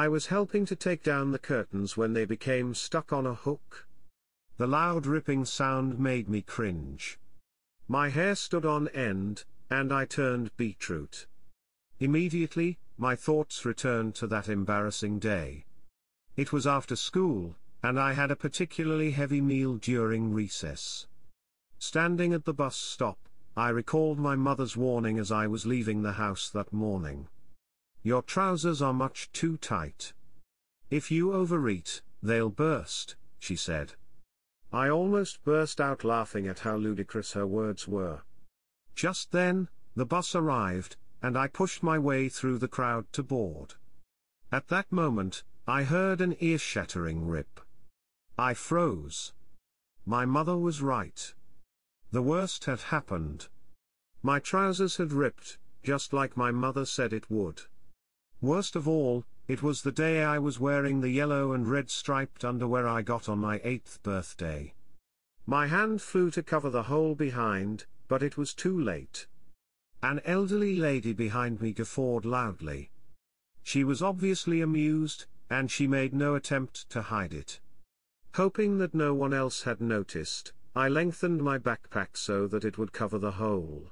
[0.00, 3.86] I was helping to take down the curtains when they became stuck on a hook.
[4.56, 7.18] The loud ripping sound made me cringe.
[7.86, 11.26] My hair stood on end, and I turned beetroot.
[11.98, 15.66] Immediately, my thoughts returned to that embarrassing day.
[16.34, 21.08] It was after school, and I had a particularly heavy meal during recess.
[21.78, 23.18] Standing at the bus stop,
[23.54, 27.28] I recalled my mother's warning as I was leaving the house that morning.
[28.02, 30.14] Your trousers are much too tight.
[30.90, 33.92] If you overeat, they'll burst, she said.
[34.72, 38.22] I almost burst out laughing at how ludicrous her words were.
[38.94, 43.74] Just then, the bus arrived, and I pushed my way through the crowd to board.
[44.50, 47.60] At that moment, I heard an ear-shattering rip.
[48.38, 49.32] I froze.
[50.06, 51.34] My mother was right.
[52.10, 53.48] The worst had happened.
[54.22, 57.62] My trousers had ripped, just like my mother said it would.
[58.42, 62.44] Worst of all, it was the day I was wearing the yellow and red striped
[62.44, 64.72] underwear I got on my eighth birthday.
[65.44, 69.26] My hand flew to cover the hole behind, but it was too late.
[70.02, 72.90] An elderly lady behind me guffawed loudly.
[73.62, 77.60] She was obviously amused, and she made no attempt to hide it.
[78.36, 82.92] Hoping that no one else had noticed, I lengthened my backpack so that it would
[82.92, 83.90] cover the hole.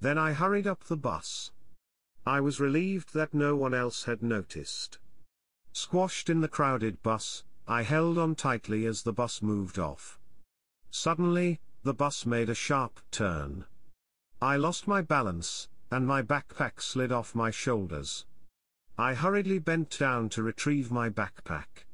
[0.00, 1.52] Then I hurried up the bus.
[2.28, 4.98] I was relieved that no one else had noticed.
[5.72, 10.18] Squashed in the crowded bus, I held on tightly as the bus moved off.
[10.90, 13.64] Suddenly, the bus made a sharp turn.
[14.42, 18.26] I lost my balance, and my backpack slid off my shoulders.
[18.98, 21.86] I hurriedly bent down to retrieve my backpack.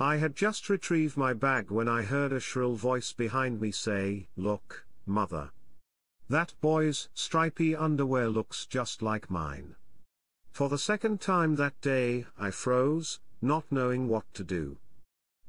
[0.00, 4.28] I had just retrieved my bag when I heard a shrill voice behind me say,
[4.34, 5.50] Look, mother.
[6.30, 9.76] That boy's stripy underwear looks just like mine.
[10.50, 14.76] For the second time that day, I froze, not knowing what to do.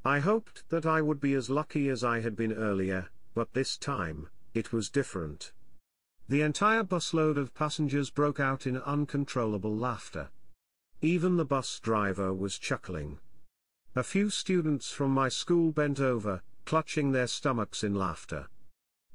[0.06, 3.78] I hoped that I would be as lucky as I had been earlier, but this
[3.78, 5.52] time, it was different.
[6.30, 10.30] The entire busload of passengers broke out in uncontrollable laughter.
[11.02, 13.20] Even the bus driver was chuckling.
[13.96, 18.48] A few students from my school bent over, clutching their stomachs in laughter.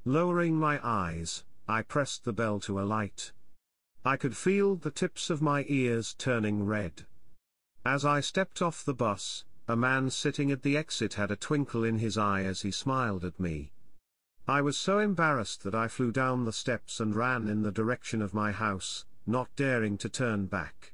[0.03, 3.31] Lowering my eyes, I pressed the bell to alight.
[4.03, 7.05] I could feel the tips of my ears turning red.
[7.83, 11.83] As I stepped off the bus, a man sitting at the exit had a twinkle
[11.83, 13.71] in his eye as he smiled at me.
[14.47, 18.21] I was so embarrassed that I flew down the steps and ran in the direction
[18.21, 20.93] of my house, not daring to turn back.